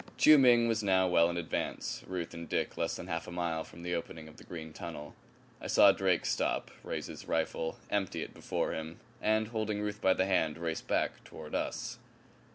Chiu 0.17 0.39
Ming 0.39 0.67
was 0.67 0.81
now 0.81 1.07
well 1.07 1.29
in 1.29 1.37
advance; 1.37 2.03
Ruth 2.07 2.33
and 2.33 2.49
Dick 2.49 2.75
less 2.75 2.95
than 2.95 3.05
half 3.05 3.27
a 3.27 3.31
mile 3.31 3.63
from 3.63 3.83
the 3.83 3.93
opening 3.93 4.27
of 4.27 4.37
the 4.37 4.43
green 4.43 4.73
tunnel. 4.73 5.13
I 5.61 5.67
saw 5.67 5.91
Drake 5.91 6.25
stop, 6.25 6.71
raise 6.83 7.05
his 7.05 7.27
rifle, 7.27 7.77
empty 7.91 8.23
it 8.23 8.33
before 8.33 8.71
him, 8.71 8.99
and, 9.21 9.49
holding 9.49 9.79
Ruth 9.79 10.01
by 10.01 10.15
the 10.15 10.25
hand, 10.25 10.57
race 10.57 10.81
back 10.81 11.23
toward 11.23 11.53
us. 11.53 11.99